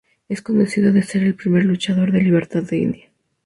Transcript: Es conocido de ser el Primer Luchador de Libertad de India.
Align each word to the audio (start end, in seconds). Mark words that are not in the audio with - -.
Es 0.29 0.41
conocido 0.41 0.91
de 0.93 1.03
ser 1.03 1.21
el 1.21 1.35
Primer 1.35 1.63
Luchador 1.63 2.11
de 2.11 2.21
Libertad 2.23 2.63
de 2.63 2.77
India. 2.79 3.11